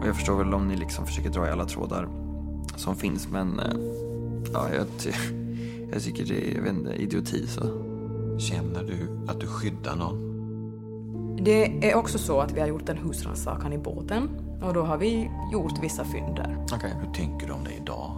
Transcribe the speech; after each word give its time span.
Och 0.00 0.06
jag 0.06 0.16
förstår 0.16 0.36
väl 0.38 0.54
om 0.54 0.68
ni 0.68 0.76
liksom 0.76 1.06
försöker 1.06 1.30
dra 1.30 1.46
i 1.46 1.50
alla 1.50 1.64
trådar 1.64 2.08
som 2.76 2.96
finns 2.96 3.28
men 3.28 3.58
eh, 3.58 3.76
ja, 4.52 4.68
jag, 4.74 4.86
ty 4.98 5.10
jag 5.92 6.02
tycker 6.02 6.24
det 6.24 6.50
är 6.50 6.54
jag 6.56 6.62
vet 6.62 6.72
inte, 6.72 6.92
idioti 6.92 7.46
så. 7.46 7.60
Känner 8.38 8.82
du 8.82 9.30
att 9.32 9.40
du 9.40 9.46
skyddar 9.46 9.96
någon? 9.96 10.30
Det 11.44 11.90
är 11.90 11.94
också 11.96 12.18
så 12.18 12.40
att 12.40 12.52
vi 12.52 12.60
har 12.60 12.66
gjort 12.66 12.88
en 12.88 12.96
husrannsakan 12.96 13.72
i 13.72 13.78
båten 13.78 14.28
och 14.62 14.74
då 14.74 14.82
har 14.82 14.98
vi 14.98 15.30
gjort 15.52 15.82
vissa 15.82 16.04
fynd 16.04 16.36
där. 16.36 16.66
Okej, 16.72 16.94
Hur 17.00 17.12
tänker 17.12 17.46
du 17.46 17.52
om 17.52 17.64
det 17.64 17.74
idag? 17.82 18.10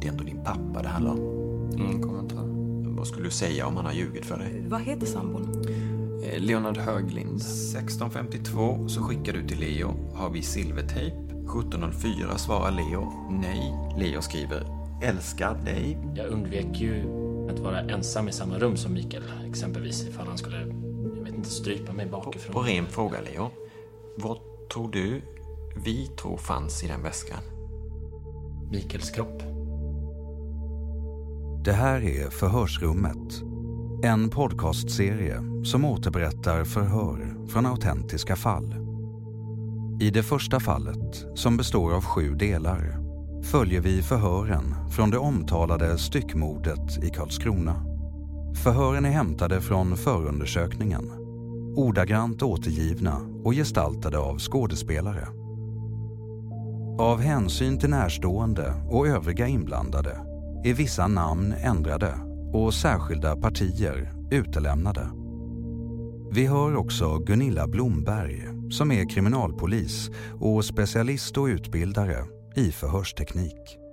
Det 0.00 0.06
är 0.06 0.12
ändå 0.12 0.24
din 0.24 0.44
pappa 0.44 0.82
det 0.82 0.88
handlar 0.88 1.12
om. 1.12 1.18
ingen 1.78 2.02
kommentar. 2.02 2.44
Vad 2.96 3.06
skulle 3.06 3.24
du 3.24 3.30
säga 3.30 3.66
om 3.66 3.76
han 3.76 3.84
har 3.84 3.92
ljugit 3.92 4.24
för 4.26 4.38
dig? 4.38 4.64
Vad 4.68 4.80
heter 4.80 5.06
sambon? 5.06 5.64
Eh, 6.22 6.40
Leonard 6.40 6.76
Höglind. 6.76 7.40
1652 7.40 8.88
så 8.88 9.02
skickar 9.02 9.32
du 9.32 9.48
till 9.48 9.58
Leo. 9.60 9.94
Har 10.14 10.30
vi 10.30 10.42
silvertejp? 10.42 11.16
1704 11.16 12.38
svarar 12.38 12.70
Leo 12.70 13.12
nej. 13.30 13.74
Leo 13.98 14.22
skriver 14.22 14.66
älskar 15.02 15.54
dig. 15.54 15.98
Jag 16.14 16.26
undvek 16.26 16.80
ju 16.80 17.02
att 17.50 17.58
vara 17.58 17.80
ensam 17.80 18.28
i 18.28 18.32
samma 18.32 18.58
rum 18.58 18.76
som 18.76 18.92
Mikael, 18.92 19.22
exempelvis 19.48 20.08
ifall 20.08 20.26
han 20.26 20.38
skulle, 20.38 20.58
jag 21.16 21.24
vet 21.24 21.34
inte, 21.34 21.48
strypa 21.50 21.92
mig 21.92 22.06
bakifrån. 22.06 22.52
På 22.52 22.60
ren 22.60 22.86
fråga 22.86 23.18
Leo. 23.20 23.50
Vad 24.16 24.38
tror 24.72 24.90
du 24.90 25.22
vi 25.84 26.06
tror 26.06 26.36
fanns 26.36 26.84
i 26.84 26.86
den 26.86 27.02
väskan? 27.02 27.40
Mikaels 28.70 29.10
kropp. 29.10 29.42
Det 31.64 31.72
här 31.72 32.04
är 32.04 32.30
Förhörsrummet. 32.30 33.42
En 34.02 34.30
podcastserie 34.30 35.42
som 35.64 35.84
återberättar 35.84 36.64
förhör 36.64 37.48
från 37.48 37.66
autentiska 37.66 38.36
fall. 38.36 38.74
I 40.00 40.10
det 40.10 40.22
första 40.22 40.60
fallet, 40.60 41.26
som 41.34 41.56
består 41.56 41.94
av 41.94 42.04
sju 42.04 42.34
delar, 42.34 42.98
följer 43.42 43.80
vi 43.80 44.02
förhören 44.02 44.74
från 44.90 45.10
det 45.10 45.18
omtalade 45.18 45.98
styckmordet 45.98 47.04
i 47.04 47.10
Karlskrona. 47.10 47.74
Förhören 48.62 49.04
är 49.04 49.10
hämtade 49.10 49.60
från 49.60 49.96
förundersökningen, 49.96 51.10
ordagrant 51.76 52.42
återgivna 52.42 53.16
och 53.44 53.52
gestaltade 53.52 54.18
av 54.18 54.38
skådespelare. 54.38 55.28
Av 56.98 57.20
hänsyn 57.20 57.78
till 57.78 57.90
närstående 57.90 58.74
och 58.90 59.06
övriga 59.06 59.46
inblandade 59.46 60.20
är 60.64 60.74
vissa 60.74 61.08
namn 61.08 61.54
ändrade 61.62 62.27
och 62.52 62.74
särskilda 62.74 63.36
partier 63.36 64.12
utelämnade. 64.30 65.10
Vi 66.32 66.46
hör 66.46 66.76
också 66.76 67.18
Gunilla 67.18 67.66
Blomberg 67.66 68.48
som 68.70 68.92
är 68.92 69.10
kriminalpolis 69.10 70.10
och 70.40 70.64
specialist 70.64 71.38
och 71.38 71.44
utbildare 71.44 72.24
i 72.56 72.72
förhörsteknik. 72.72 73.87